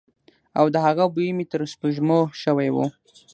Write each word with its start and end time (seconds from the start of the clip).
او 0.59 0.65
د 0.73 0.75
هغه 0.85 1.05
بوی 1.13 1.29
مې 1.37 1.45
تر 1.51 1.61
سپوږمو 1.71 2.19
شوی 2.41 2.69
وی. 2.75 2.85